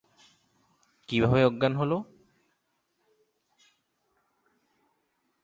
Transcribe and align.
কীভাবে 1.09 1.39
অজ্ঞান 1.45 1.73
হলো? 1.81 1.97